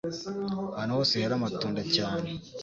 [0.75, 2.29] Ahantu hose hera amatunda cyane,